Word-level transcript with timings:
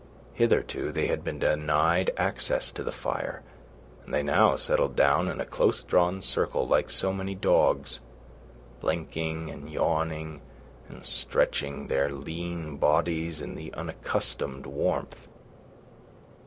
Hitherto 0.33 0.91
they 0.91 1.05
had 1.05 1.23
been 1.23 1.37
denied 1.37 2.09
access 2.17 2.71
to 2.71 2.81
the 2.83 2.91
fire, 2.91 3.43
and 4.03 4.11
they 4.11 4.23
now 4.23 4.55
settled 4.55 4.95
down 4.95 5.27
in 5.29 5.39
a 5.39 5.45
close 5.45 5.83
drawn 5.83 6.23
circle, 6.23 6.67
like 6.67 6.89
so 6.89 7.13
many 7.13 7.35
dogs, 7.35 7.99
blinking 8.79 9.51
and 9.51 9.69
yawning 9.69 10.41
and 10.89 11.05
stretching 11.05 11.85
their 11.85 12.09
lean 12.09 12.77
bodies 12.77 13.41
in 13.41 13.53
the 13.53 13.71
unaccustomed 13.75 14.65
warmth. 14.65 15.27